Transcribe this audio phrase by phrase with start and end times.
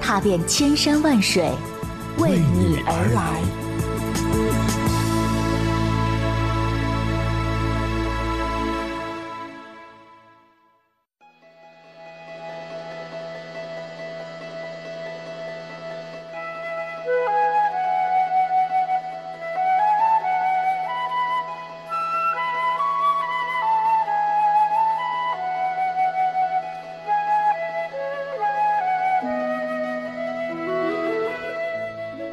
[0.00, 1.50] 踏遍千山万水，
[2.18, 3.57] 为你而来。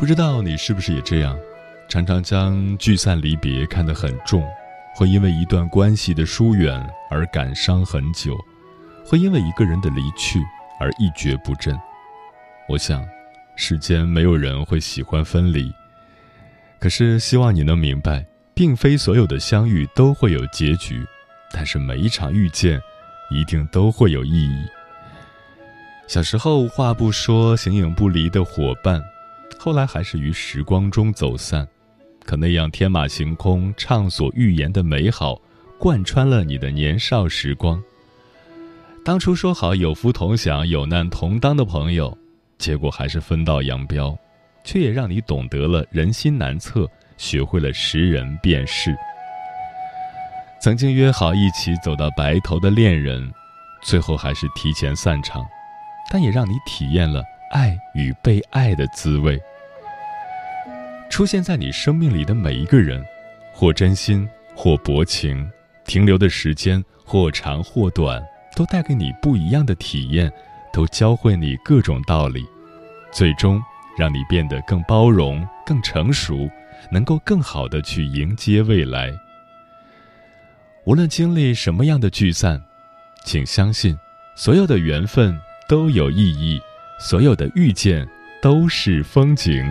[0.05, 1.35] 不知道你是不是也这样，
[1.89, 4.47] 常常将聚散离别看得很重，
[4.93, 6.79] 会因为一段关系的疏远
[7.09, 8.37] 而感伤很久，
[9.03, 10.39] 会因为一个人的离去
[10.79, 11.75] 而一蹶不振。
[12.69, 13.03] 我想，
[13.55, 15.73] 世间没有人会喜欢分离，
[16.77, 21.03] 可是希望你能明白，并非所有的相遇都会有结局，
[21.51, 22.79] 但是每一场遇见，
[23.31, 24.67] 一定都会有意义。
[26.07, 29.03] 小时候无话不说，形影不离的伙伴。
[29.57, 31.67] 后来还是于时光中走散，
[32.23, 35.39] 可那样天马行空、畅所欲言的美好，
[35.79, 37.81] 贯穿了你的年少时光。
[39.03, 42.15] 当初说好有福同享、有难同当的朋友，
[42.57, 44.17] 结果还是分道扬镳，
[44.63, 48.95] 却也让你懂得了人心难测，学会了识人辨事。
[50.61, 53.31] 曾经约好一起走到白头的恋人，
[53.83, 55.45] 最后还是提前散场，
[56.11, 57.23] 但也让你体验了。
[57.55, 59.41] 爱与被爱的滋味，
[61.09, 63.01] 出现在你生命里的每一个人，
[63.53, 65.49] 或真心，或薄情，
[65.85, 68.21] 停留的时间或长或短，
[68.57, 70.29] 都带给你不一样的体验，
[70.73, 72.45] 都教会你各种道理，
[73.09, 73.63] 最终
[73.97, 76.49] 让你变得更包容、更成熟，
[76.91, 79.13] 能够更好的去迎接未来。
[80.83, 82.61] 无论经历什么样的聚散，
[83.23, 83.97] 请相信，
[84.35, 85.39] 所有的缘分
[85.69, 86.59] 都有意义。
[86.97, 88.07] 所有的遇见
[88.41, 89.63] 都是风景。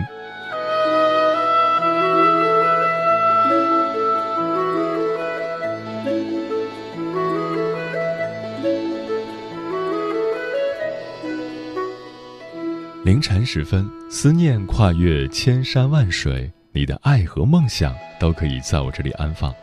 [13.03, 19.53] 凌晨时分，思念跨越千山万水，你的爱和梦想都可以在我这里安放。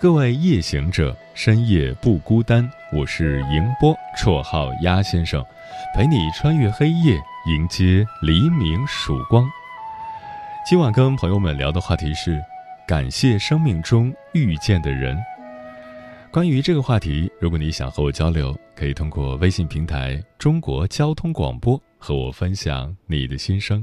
[0.00, 2.68] 各位夜行者，深夜不孤单。
[2.94, 5.42] 我是迎波，绰号鸭先生，
[5.94, 7.14] 陪你穿越黑夜，
[7.46, 9.50] 迎接黎明曙光。
[10.66, 12.38] 今晚跟朋友们聊的话题是：
[12.86, 15.16] 感谢生命中遇见的人。
[16.30, 23.82] 关于这个话题，如果你想和我交流，可以通过微信平台“中国交通广播”和我分享你的心声。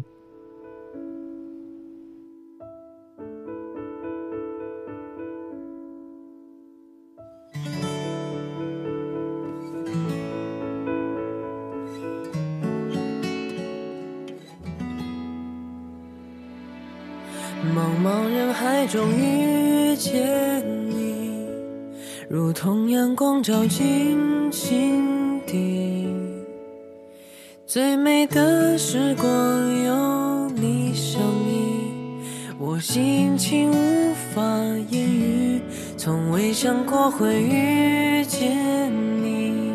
[17.61, 21.45] 茫茫人海中遇见你，
[22.29, 26.07] 如同阳光照进心底。
[27.67, 29.29] 最美的时光
[29.83, 31.91] 有你相依，
[32.57, 34.41] 我心情无法
[34.89, 35.61] 言喻，
[35.97, 38.89] 从未想过会遇见
[39.21, 39.73] 你，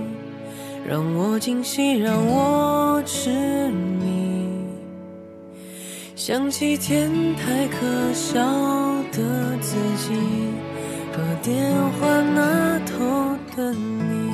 [0.89, 3.94] 让我惊喜，让我痴迷。
[6.27, 8.41] 想起天台可笑
[9.13, 10.15] 的自己
[11.13, 11.71] 和电
[12.01, 14.33] 话那头的你，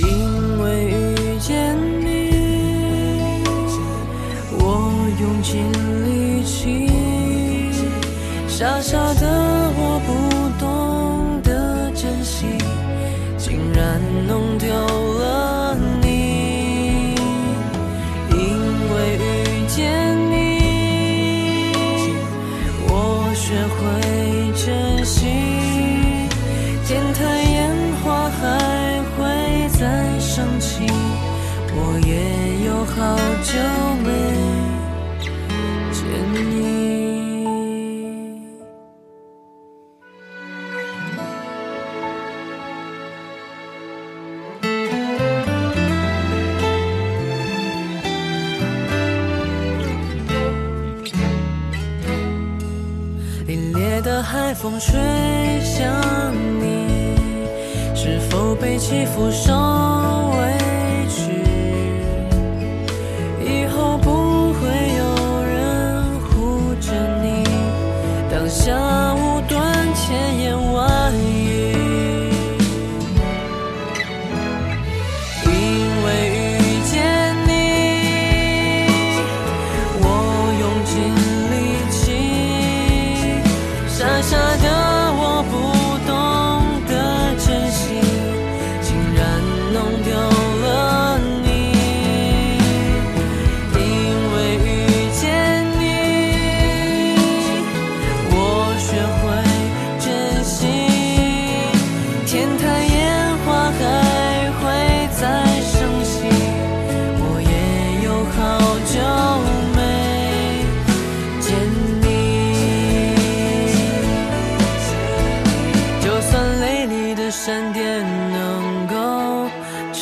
[0.00, 2.06] 因为遇见你，
[4.60, 4.62] 我
[5.20, 5.60] 用尽
[6.06, 6.88] 力气，
[8.46, 9.26] 傻傻的
[33.08, 33.77] 好久。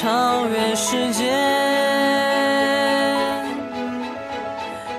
[0.06, 1.26] 超越时间。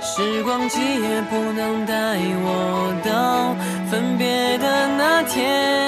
[0.02, 3.56] 时光机也不能带我到
[3.90, 5.87] 分别的那天。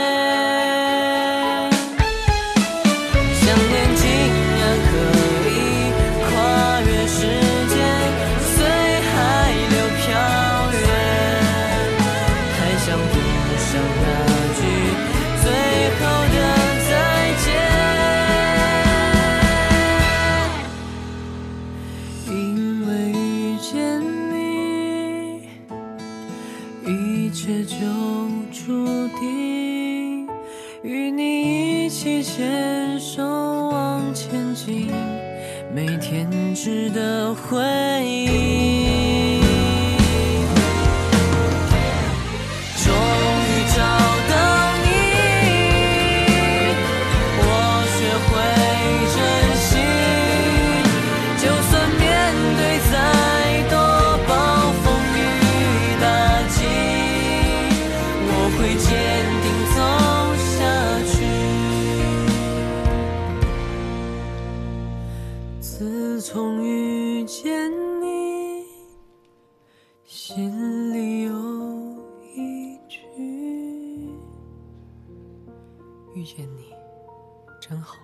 [77.69, 77.97] 真好。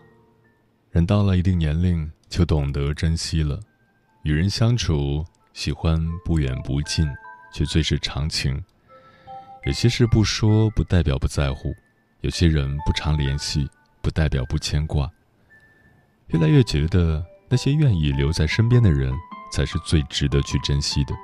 [0.92, 3.60] 人到了一定年龄，就懂得珍惜了。
[4.22, 7.08] 与人相处，喜欢不远不近，
[7.52, 8.64] 却最是长情。
[9.66, 11.72] 有些事不说，不代表不在乎；
[12.22, 13.68] 有些人不常联系，
[14.04, 15.10] 不代表不牵挂。
[16.28, 19.12] 越来越觉得，那些愿意留在身边的人，
[19.52, 21.16] 才是最值得去珍惜的。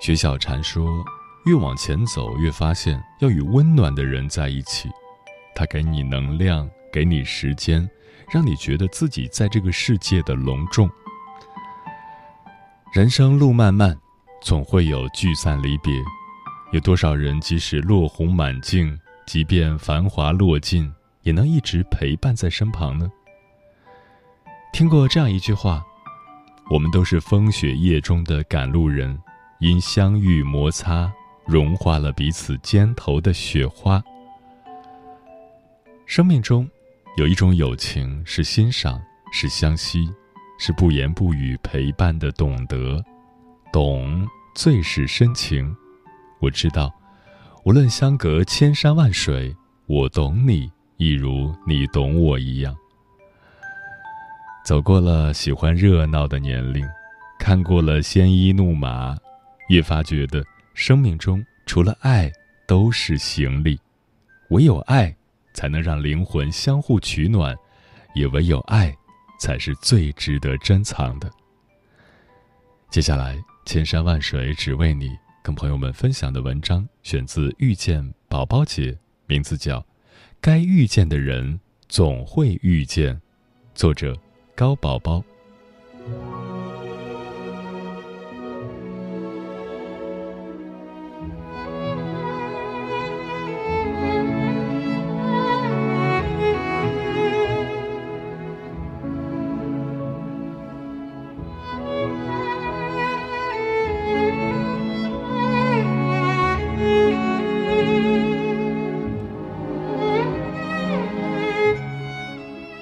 [0.00, 1.04] 薛小禅说
[1.44, 4.88] ：“越往前走，越发现要与温暖的人在一起，
[5.54, 7.88] 他给你能量，给你时间。”
[8.32, 10.88] 让你觉得自己在这个世界的隆重。
[12.94, 13.98] 人生路漫漫，
[14.40, 15.92] 总会有聚散离别。
[16.70, 18.96] 有多少人即使落红满径，
[19.26, 20.88] 即便繁华落尽，
[21.22, 23.10] 也能一直陪伴在身旁呢？
[24.72, 25.84] 听过这样一句话：
[26.70, 29.18] 我们都是风雪夜中的赶路人，
[29.58, 31.12] 因相遇摩擦，
[31.46, 34.00] 融化了彼此肩头的雪花。
[36.06, 36.70] 生命中。
[37.16, 39.00] 有一种友情是欣赏，
[39.32, 40.08] 是相惜，
[40.58, 43.02] 是不言不语陪伴的懂得，
[43.72, 45.74] 懂最是深情。
[46.40, 46.90] 我知道，
[47.64, 49.54] 无论相隔千山万水，
[49.86, 52.74] 我懂你，一如你懂我一样。
[54.64, 56.86] 走过了喜欢热闹的年龄，
[57.38, 59.16] 看过了鲜衣怒马，
[59.68, 60.42] 越发觉得
[60.74, 62.30] 生命中除了爱
[62.66, 63.78] 都是行李，
[64.50, 65.14] 唯有爱。
[65.60, 67.54] 才能让灵魂相互取暖，
[68.14, 68.96] 也唯有爱，
[69.38, 71.30] 才是最值得珍藏的。
[72.88, 75.10] 接下来，千山万水只为你，
[75.42, 79.80] 跟朋友们分享的文章选自遇见宝宝姐，名字叫
[80.40, 83.14] 《该遇见的人总会遇见》，
[83.74, 84.16] 作者
[84.54, 85.22] 高宝宝。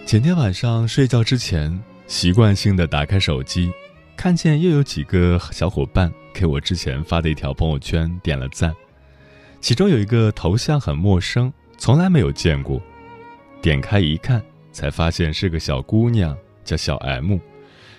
[0.09, 3.71] 前天晚上睡觉之前，习惯性的打开手机，
[4.17, 8.75] 看见又有几个小伙伴给我之前发的一条朋友圈点了赞，
[9.61, 12.81] 其中有一个头像很陌生，从来没有见过。
[13.61, 16.35] 点开一看，才发现是个小姑娘，
[16.65, 17.37] 叫小 M，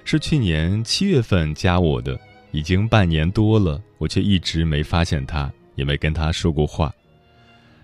[0.04, 6.92] 是去年七月份加我的，已经半年多了，我却一直没发现她，也没跟她说过话。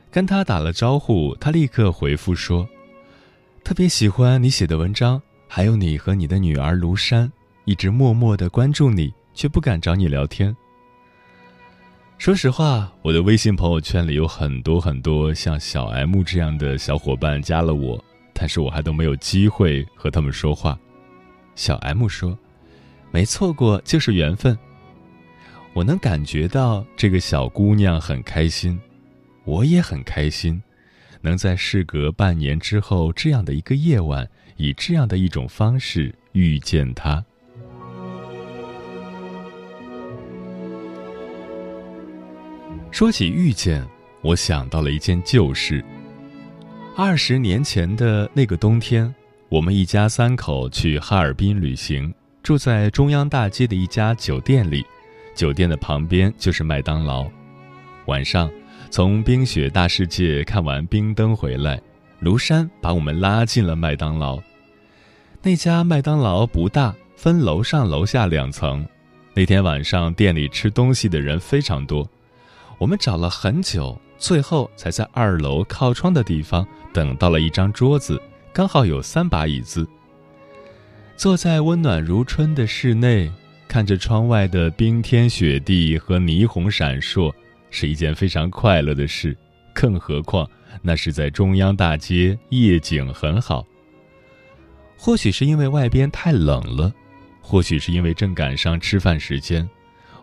[0.10, 2.67] 跟她打了招呼，她立刻回复说
[3.65, 7.29] ：“特别喜欢你写的文章，还有你和你的女儿卢珊，
[7.63, 10.55] 一直默默的关注你，却不敢找你聊天。”
[12.19, 18.01] 说实话，我的微信朋友圈里有很多很多像小 M 这样的小伙伴加了我，
[18.36, 20.77] 但是我还都没有机会和他们说话。
[21.55, 22.38] 小 M 说
[23.10, 24.55] ：“没错过就是缘分。”
[25.74, 28.79] 我能感觉到这个小姑娘很开心，
[29.43, 30.62] 我也很开心，
[31.25, 37.25] 能在事隔半年之后这样的一个夜晚，以这样的一种方式遇见他。
[42.91, 43.84] 说起遇见，
[44.22, 45.84] 我想到了一件旧事。
[46.96, 49.13] 二十年前的那个冬天，
[49.50, 52.13] 我们一家三口去哈尔滨旅行，
[52.44, 54.86] 住在中央大街的一家酒店里，
[55.34, 57.27] 酒店的旁边就是麦当劳。
[58.05, 58.50] 晚上，
[58.95, 61.81] 从冰雪大世界看完冰灯回来，
[62.21, 64.41] 庐山把我们拉进了麦当劳。
[65.41, 68.87] 那家麦当劳不大，分楼上楼下两层。
[69.33, 72.09] 那天晚上，店里吃东西的人非常多。
[72.77, 78.17] 我们找了很久，最后才在二楼靠窗的地方等到了一张桌子，
[78.53, 79.85] 刚好有三把椅子。
[81.17, 83.29] 坐在温暖如春的室内，
[83.67, 87.29] 看着窗外的冰天雪地和霓虹闪烁，
[87.75, 89.36] 是一件非常快乐的事。
[89.74, 90.50] 更何况
[90.82, 93.67] 那是在中央大街，夜景很好。
[94.98, 96.94] 或许是因为外边太冷了，
[97.41, 99.67] 或许是因为正赶上吃饭时间。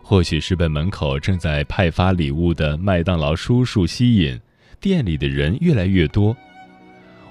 [0.01, 4.37] 或许是被门口正在派发礼物的麦当劳叔叔吸引，
[4.81, 6.35] 店里的人越来越多。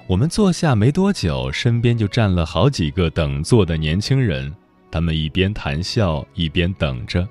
[0.07, 4.51] 我们坐下没多久，身边就站了好几个等座的年轻人，
[4.89, 7.27] 他们一边谈笑一边等着。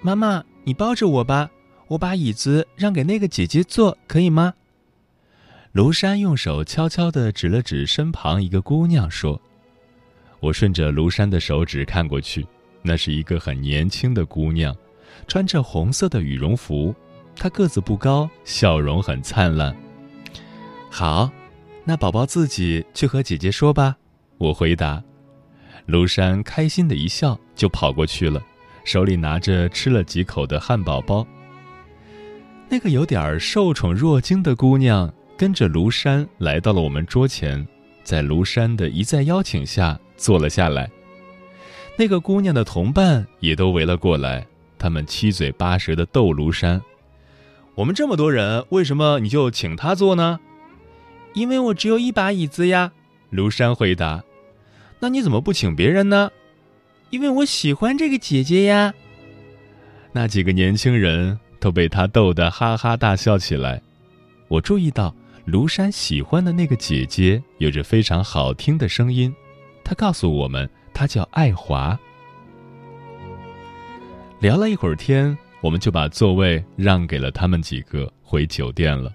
[0.00, 1.50] 妈妈，你抱着我吧，
[1.88, 4.54] 我把椅子让给那个姐姐坐，可以吗？
[5.74, 9.40] 庐山用手悄悄地指了指身旁一个姑娘，说
[10.40, 12.46] ：“我顺着庐山的手指看过去。”
[12.80, 14.74] 那是一个很年轻的姑娘，
[15.26, 16.94] 穿着红色的羽绒服。
[17.34, 19.76] 她个子不高，笑容很灿烂。
[20.90, 21.30] 好，
[21.84, 23.96] 那宝宝自己去和姐姐说吧。
[24.38, 25.02] 我回答。
[25.86, 28.42] 庐山开心的一笑，就跑过去了，
[28.84, 31.26] 手里拿着吃了几口的汉堡包。
[32.70, 37.66] 那个有点受宠若惊的姑娘跟着庐山来到了我们桌前，
[38.02, 40.90] 在庐山的一再邀请下坐了下来。
[41.96, 44.46] 那个姑娘的同伴也都围了过来，
[44.78, 46.80] 他们七嘴八舌的逗庐山
[47.74, 50.38] ：“我们这么多人，为什么你就请她坐呢
[51.34, 52.92] ？”“因为我只有一把椅子呀。”
[53.32, 54.22] 庐山回答。
[55.00, 56.30] “那你怎么不请别人呢
[57.10, 58.92] ？”“因为我喜欢这个姐姐呀。”
[60.12, 63.80] 那几个年轻人都被他逗得哈哈大笑起来。
[64.48, 65.14] 我注意到
[65.46, 69.34] 庐山喜欢的那个姐姐有着非常好听的声音，
[69.84, 70.68] 他告诉我们。
[70.94, 71.96] 他叫爱华。
[74.40, 79.12] 聊了一会儿天，我们就把座位让给了他们几个，回酒店了。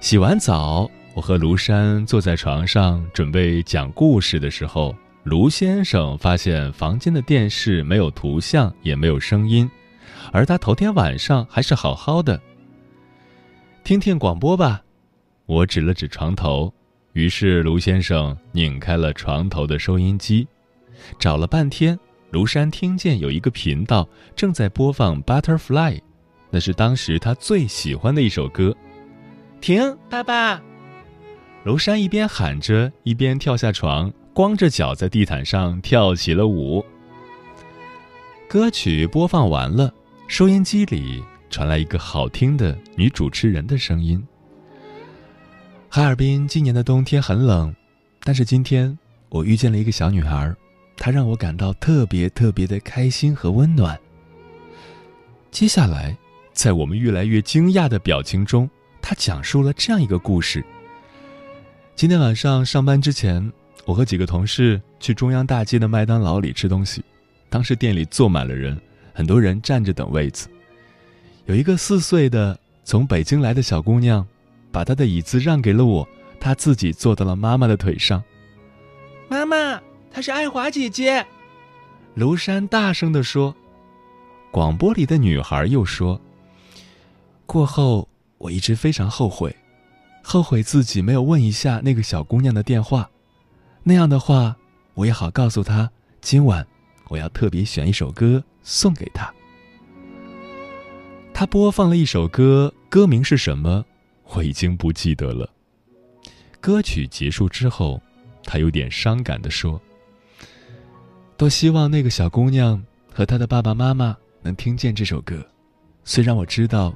[0.00, 9.70] 洗完澡，我和卢山坐在床上准备讲故事的时候，卢先生发现房间的电视没有图像，也没有声音，
[10.32, 12.40] 而他头天晚上还是好好的。
[13.84, 14.82] 听听广播吧，
[15.46, 16.72] 我指了指床头，
[17.12, 20.46] 于是卢先生拧开了床头的收音机。
[21.18, 21.98] 找了半天，
[22.30, 25.96] 卢山听见有一个频道正在播放《Butterfly》，
[26.50, 28.74] 那是当时他最喜欢的一首歌。
[29.60, 30.62] 停，爸爸！
[31.64, 36.84] 卢山一边喊着，一边跳下床，光着脚在地毯上跳起了舞。
[38.48, 39.92] 歌曲播放完了，
[40.32, 44.26] 收音机里传来一个好听的女主持人的声音
[45.92, 47.76] ：“哈尔滨今年的冬天很冷，
[48.24, 48.98] 但是今天
[49.28, 50.50] 我遇见了一个小女孩。”
[50.96, 54.00] 她让我感到特别特别的开心和温暖。
[55.50, 56.16] 接下来，
[56.54, 58.66] 在我们越来越惊讶的表情中，
[59.02, 60.64] 他讲述了这样一个故事：
[61.94, 63.52] 今天晚上上班之前，
[63.84, 67.04] 我和几个同事去中央大街的麦当劳里吃东西，
[67.50, 68.80] 当时店里坐满了人，
[69.12, 70.48] 很多人站着等位子。
[71.46, 74.26] 有一个四岁的从北京来的小姑娘，
[74.70, 76.08] 把她的椅子让给了我，
[76.40, 78.22] 她自己坐到了妈妈的腿上。
[79.28, 79.80] 妈妈。
[80.14, 81.26] 她是爱华姐姐，
[82.14, 83.56] 庐山大声地说。
[84.50, 86.20] 广播里的女孩又说
[87.48, 89.56] ：“过后，我一直非常后悔，
[90.22, 93.08] 后悔自己没有问一下那个小姑娘的电话，
[93.82, 94.54] 那样的话，
[94.92, 95.90] 我也好告诉她
[96.20, 96.66] 今晚
[97.12, 99.30] 我要特别选一首歌送给他。
[101.34, 103.84] 他播放了一首歌，歌名是什么？
[104.30, 105.46] 我已经不记得了。
[106.58, 108.00] 歌曲结束之后，
[108.44, 109.78] 他有点伤感的说
[111.36, 115.46] ：“多希望那个小姑娘和她的爸爸妈妈能听见这首歌，
[116.04, 116.94] 虽然我知道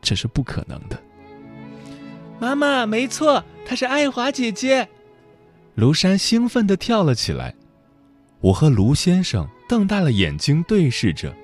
[0.00, 1.02] 这是不可能的。”
[2.38, 4.88] 妈妈，没错，她是爱华姐姐。
[5.74, 7.52] 卢山兴奋地跳了起来。
[8.40, 11.34] 我和卢先生瞪大了眼睛对视着，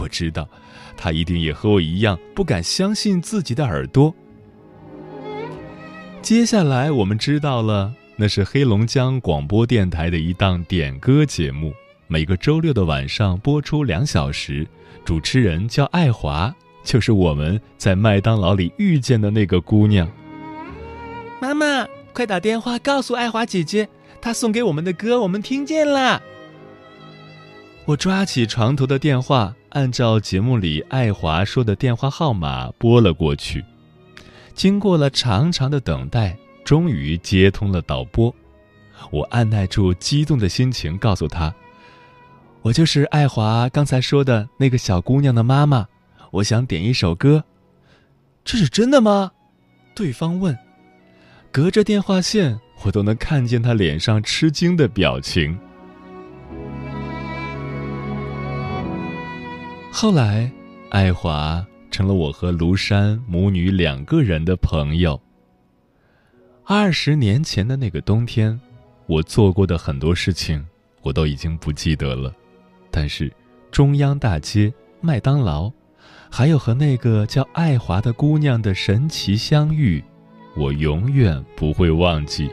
[0.00, 0.48] 我知道。
[0.96, 4.14] 他一定也和我一样不敢相信自己的耳朵。
[6.22, 11.74] 接下来我们知道了，那是黑龙江广播电台的一档点歌节目，
[12.06, 14.66] 每个周六的晚上播出两小时，
[15.04, 16.54] 主持人叫爱华，
[16.84, 20.08] 就是我们在麦当劳里遇见的那个姑娘。
[21.40, 23.88] 妈妈，快打电话告诉爱华姐姐，
[24.20, 26.22] 她送给我们的歌我们听见了。
[27.86, 29.54] 我抓起床头的电话。
[29.70, 33.64] 按照节目里爱华说的电话号码拨了过去，
[34.54, 38.32] 经过了长长的等待，终于接通了导播。
[39.10, 41.52] 我按耐住激动的心情，告诉他
[42.62, 45.88] ：“我就是爱华刚才说的那个小姑娘的妈妈，
[46.30, 47.42] 我想点一首歌。”
[48.44, 49.32] 这是真的吗？
[49.92, 50.56] 对方问。
[51.50, 55.58] 隔着电话线，我都能看见他脸上吃惊的表情。
[59.96, 60.50] 后来，
[60.90, 65.18] 爱华成了我和庐山母女两个人的朋友。
[66.64, 68.60] 二十年前的那个冬天，
[69.06, 70.66] 我做过的很多事情，
[71.00, 72.34] 我都已经不记得了。
[72.90, 73.32] 但是，
[73.70, 75.70] 中央大街、麦当劳，
[76.28, 80.02] 还有和那个叫爱华的姑娘的神奇相遇，
[80.56, 82.50] 我永远不会忘记。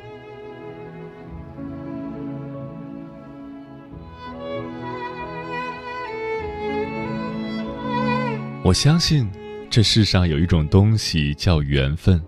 [8.63, 9.27] 我相信，
[9.71, 12.21] 这世上有一种东西叫缘分。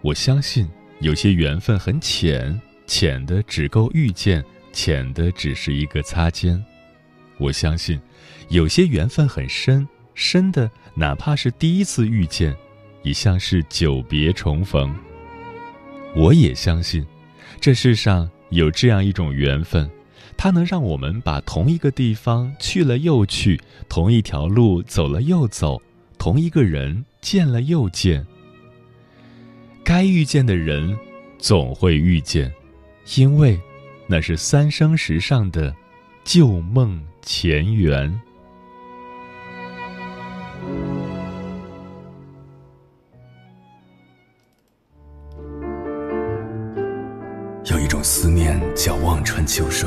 [0.00, 0.66] 我相信，
[1.00, 4.42] 有些缘分很浅，浅的只够遇见，
[4.72, 6.64] 浅的只是一个擦肩。
[7.36, 8.00] 我相信，
[8.48, 12.56] 有些缘分很深，深的哪怕是第一次遇见，
[13.02, 14.96] 也像是久别重逢。
[16.16, 17.06] 我也相信，
[17.60, 19.88] 这世上有这样一种缘分。
[20.42, 25.82] 它能让我们把同一个地方去了又去，同一条路走了又走，
[26.16, 28.26] 同一个人见了又见。
[29.84, 30.98] 该遇见的人，
[31.38, 32.50] 总会遇见，
[33.16, 33.60] 因为
[34.06, 35.74] 那是三生石上的
[36.24, 38.18] 旧梦前缘。
[47.66, 49.86] 有一种思念叫望穿秋水。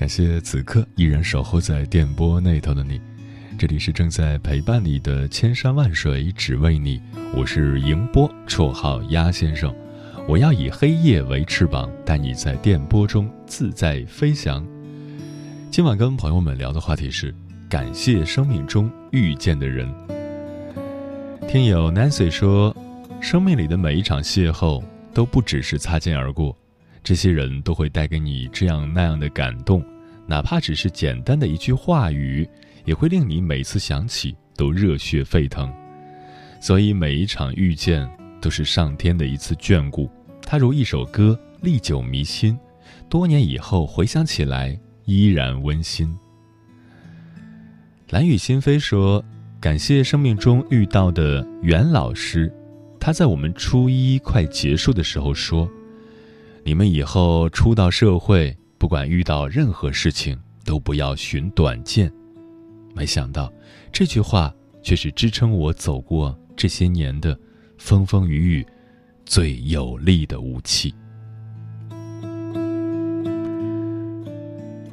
[0.00, 2.98] 感谢此刻依然守候在电波那头的你，
[3.58, 6.98] 这里是正在陪伴你的千山万水只为你，
[7.36, 9.70] 我是迎波，绰号鸭先生。
[10.26, 14.66] 我要以黑夜为翅膀，带你在电波中自在飞翔。
[15.70, 17.34] 今晚跟朋友们聊的话题是
[17.68, 19.86] 感谢生命中遇见的人。
[21.46, 22.74] 听友 Nancy 说，
[23.20, 24.82] 生命里的每一场邂逅
[25.12, 26.56] 都不只是擦肩而过。
[27.02, 29.82] 这些人都会带给你这样那样的感动，
[30.26, 32.48] 哪怕只是简单的一句话语，
[32.84, 35.72] 也会令你每次想起都热血沸腾。
[36.60, 38.06] 所以每一场遇见
[38.40, 40.10] 都是上天的一次眷顾，
[40.42, 42.56] 它如一首歌，历久弥新，
[43.08, 46.14] 多年以后回想起来依然温馨。
[48.10, 49.24] 蓝雨心飞说
[49.58, 52.52] ：“感谢生命中遇到的袁老师，
[53.00, 55.66] 他在我们初一快结束的时候说。”
[56.62, 62.12] 你们以后出到社会，不管遇到任何事情，都不要寻短见。
[62.94, 63.52] 没想到，
[63.90, 67.38] 这句话却是支撑我走过这些年的
[67.78, 68.66] 风风雨雨
[69.24, 70.94] 最有力的武器。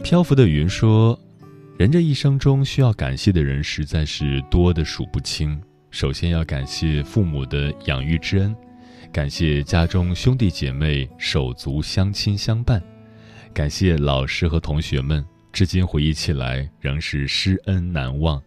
[0.03, 1.19] 漂浮的云说
[1.77, 8.55] ：“人这一生中需要感谢的人实在是多的数不清，首先要感谢父母的养育之恩，
[9.11, 12.81] 感谢家中兄弟姐妹手足相亲相伴，
[13.51, 18.39] 感谢老师和同学们，至今回忆起来仍是师恩难忘，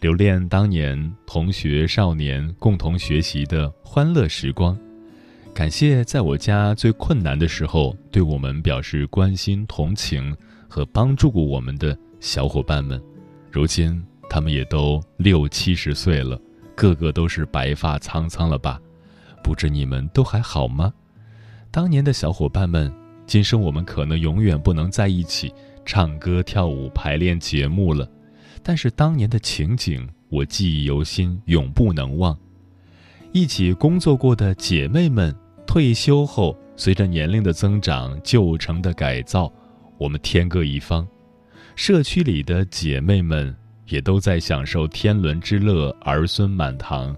[0.00, 4.78] 留恋当年同学少年共同学习的欢乐时光。
[5.52, 10.36] 感谢在我家最困难的时候对我们表示关心、同情
[10.68, 13.02] 和帮助过我们的小伙伴们，
[13.50, 16.40] 如今他们也都六七十岁了，
[16.76, 18.80] 个个都是白发苍苍了吧？
[19.42, 20.92] 不知你们都还好吗？
[21.70, 22.92] 当年的小伙伴们，
[23.26, 25.52] 今生我们可能永远不能在一起
[25.84, 28.08] 唱歌、跳舞、排练节目了，
[28.62, 32.36] 但是当年的情景我记忆犹新，永不能忘。
[33.32, 35.34] 一起工作过的姐妹们。
[35.66, 39.52] 退休后，随着年龄的增长，旧城的改造，
[39.98, 41.06] 我们天各一方。
[41.76, 43.54] 社区里的姐妹们
[43.86, 47.14] 也都在享受天伦之乐，儿孙满堂。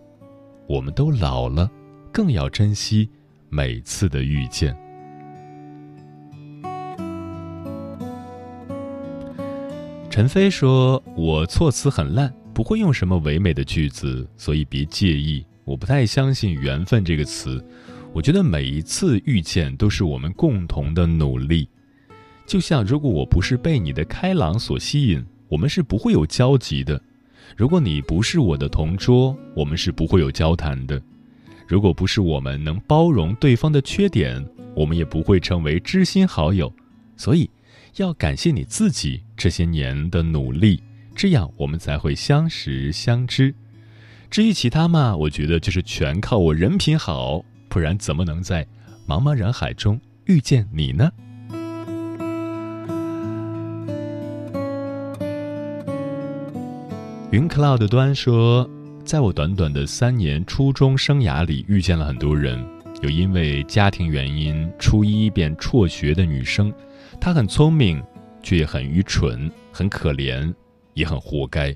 [0.66, 1.70] 我们都老了，
[2.12, 3.08] 更要珍惜
[3.48, 4.76] 每次的遇见。
[10.08, 15.44] 陈飞说：“我措辞很烂，不会用什么唯美的句子，所以别介意。
[15.64, 17.64] 我不太相信缘分这个词。”
[18.12, 21.68] 我觉得每一次遇见都是我们共同的努力，
[22.44, 26.98] 就像如果我不是被你的开朗所吸引，我们是不会有交集的；
[27.56, 30.98] 如果你不是我的同桌，我们是不会有交谈的；
[31.70, 36.72] 如果不是我们能包容对方的缺点，我们也不会成为知心好友。
[37.16, 37.48] 所以，
[37.94, 40.82] 要感谢你自己这些年的努力，
[41.14, 43.54] 这样我们才会相识相知。
[44.28, 47.44] 至于其他嘛，我觉得就是全靠我人品好。
[47.68, 48.66] 不然怎么能在
[49.06, 51.08] 茫茫人海中遇见你呢？
[57.30, 58.68] 云 cloud 端说，
[59.04, 62.64] 在我短短的三年初中生涯里，遇见了很多人，
[63.02, 66.72] 有因为家庭原因初一便辍学的女生，
[67.20, 68.00] 她很聪明，
[68.42, 70.52] 却也很愚蠢，很可怜，
[70.94, 71.74] 也很活该。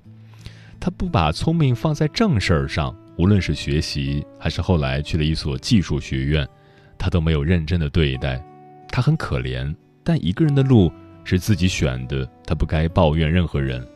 [0.78, 2.94] 她不把聪明放在正事儿上。
[3.16, 6.46] 无论是学习，还是后来去了一所技术学院，
[6.98, 8.44] 他都没有认真的对待。
[8.88, 13.86] 他很可怜，但一个人的路是自己选的，他不该抱怨任何人。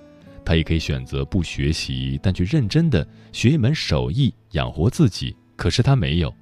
[0.48, 5.36] 他也可以选择不学习，但去认真的学一门手艺养活自己。
[5.56, 6.34] 可是他没有。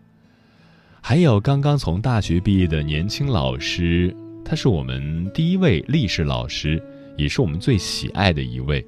[1.00, 4.14] 还有刚刚从大学毕业的年轻老师，
[4.44, 6.80] 他是我们第一位历史老师，
[7.16, 8.86] 也是我们最喜爱的一位。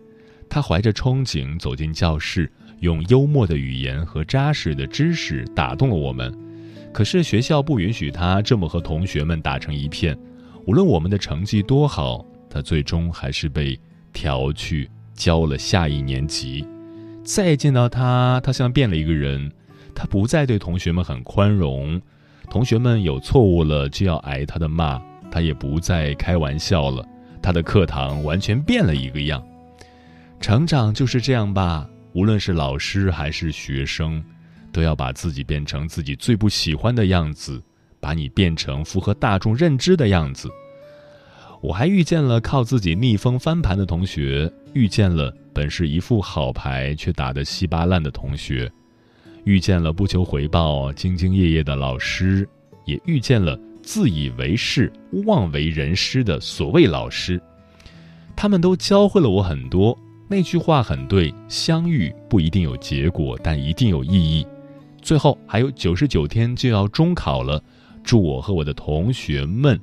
[0.49, 2.49] 他怀着憧憬走进教室。
[2.81, 6.33] 用幽默的语言和扎实的知识打动了我们，
[6.93, 10.17] 可是学校不允许他这么和同学们打成一片。
[10.65, 13.77] 无论我们的成绩多好，他最终还是被
[14.13, 16.65] 调去教了下一年级。
[17.25, 19.53] 再见到他，他像变了一个人。
[19.95, 22.01] 他不再对同学们很宽容，
[22.49, 27.05] 同学们有错误了就要挨他的骂，他也不再开玩笑了。
[27.43, 29.45] 他的课堂完全变了一个样。
[30.41, 31.85] 成长就是这样吧。
[32.13, 34.23] 无论是老师还是学生，
[34.73, 37.61] 都要把自己变成自己最不喜欢的样子，
[37.99, 40.49] 把你变成符合大众认知的样子。
[41.61, 48.71] 我还遇见了靠自己逆风翻盘的同学，遇见了本是一副好牌却打得稀巴烂的同学，
[49.45, 52.49] 遇见了不求回报、兢兢业业的老师，
[52.85, 54.93] 也遇见了自以为是、
[55.27, 57.41] 妄为人师的所谓老师。
[58.37, 59.99] 他们都教会了我很多。
[60.29, 64.47] 那句话很对，相遇不一定有结果，但一定有意义。
[65.01, 67.61] 最后还有九十九天就要中考了，
[68.05, 69.81] 祝我和我的同学们，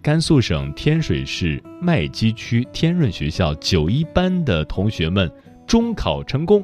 [0.00, 5.30] 甘肃省天水市麦积区天润学校九一班的同学们
[5.66, 6.62] 中考成功。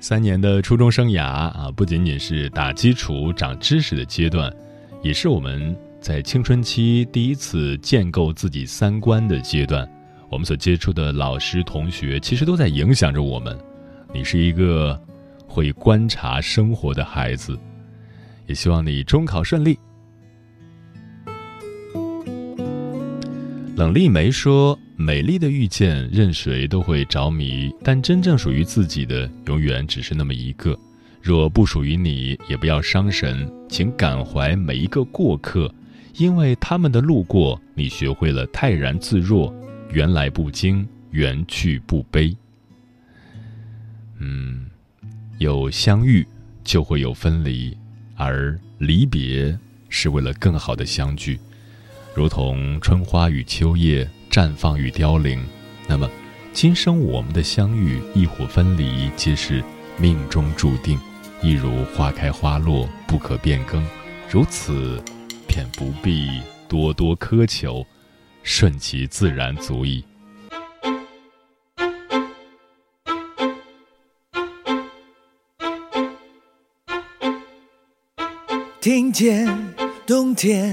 [0.00, 4.54] 三年的初中生涯啊，不仅仅是打基础、长知识的阶段，
[5.02, 9.88] 也是我们在青春期第一次建构自己三观的阶段。
[10.28, 13.58] 我们所接触的老师、同学，其实都在影响着我们。
[14.12, 15.00] 你是一个
[15.46, 17.58] 会观察生活的孩子，
[18.46, 19.78] 也希望你中考顺利。
[23.76, 30.78] 冷丽梅说：“美丽的遇见，任谁都会着迷，但真正属于自己的，永远只是那么一个。
[31.20, 35.74] 若不属于你，也不要伤神，请感怀每一个过客，
[36.14, 39.52] 因为他们的路过，你学会了泰然自若。”
[39.90, 42.36] 缘来不惊，缘去不悲。
[44.18, 44.66] 嗯，
[45.38, 46.24] 有相遇
[46.62, 47.76] 就会有分离，
[48.16, 49.56] 而离别
[49.88, 51.38] 是为了更好的相聚。
[52.14, 55.44] 如同春花与秋叶，绽放与凋零。
[55.88, 56.08] 那么，
[56.52, 59.64] 今生我们的相遇，亦或分离，皆是
[59.98, 60.96] 命中注定。
[61.42, 63.84] 一如花开花落，不可变更。
[64.30, 65.02] 如此，
[65.48, 67.84] 便不必多多苛求，
[68.44, 70.04] 顺其自然足矣。
[78.80, 79.48] 听见
[80.06, 80.72] 冬天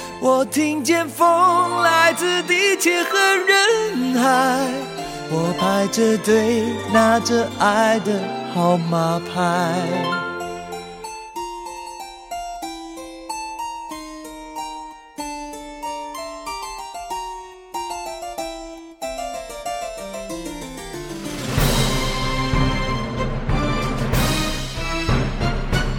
[0.23, 4.67] 我听见风来自地铁和人海，
[5.31, 6.61] 我排着队
[6.93, 8.19] 拿着爱的
[8.53, 9.73] 号码牌。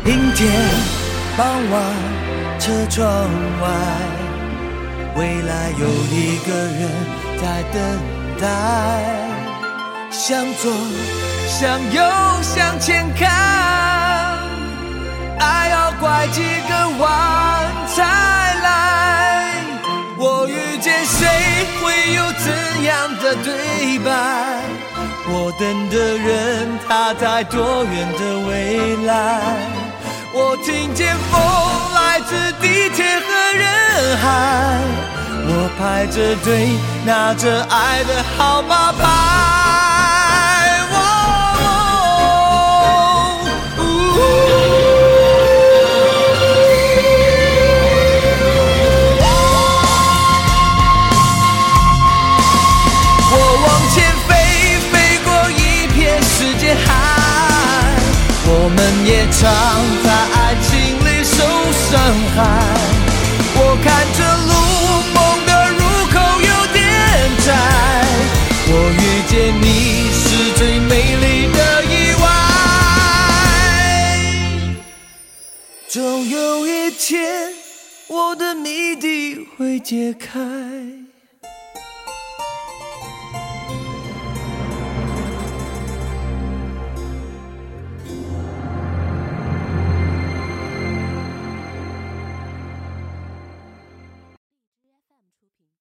[0.05, 0.53] 阴天
[1.37, 1.83] 傍晚，
[2.61, 3.05] 车窗
[3.61, 3.69] 外，
[5.15, 6.91] 未来有一个人
[7.41, 7.81] 在等
[8.41, 8.47] 待。
[10.11, 10.71] 向左，
[11.49, 12.03] 向右，
[12.43, 13.29] 向前看，
[15.39, 17.05] 爱要拐几个弯
[17.95, 18.03] 才
[18.63, 19.55] 来。
[20.19, 21.27] 我遇见谁，
[21.81, 24.11] 会有怎样的对白？
[25.29, 29.41] 我等的人，他在多远的未来？
[30.35, 31.41] 我听见风
[31.95, 34.81] 来自地铁和人海，
[35.47, 39.52] 我排着队拿着爱的号码牌。
[79.93, 81.02] 解开。